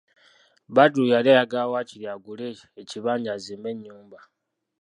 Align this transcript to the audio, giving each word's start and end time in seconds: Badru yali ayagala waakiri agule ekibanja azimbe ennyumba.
Badru 0.75 1.03
yali 1.11 1.29
ayagala 1.31 1.71
waakiri 1.71 2.05
agule 2.13 2.47
ekibanja 2.81 3.29
azimbe 3.35 3.67
ennyumba. 3.73 4.19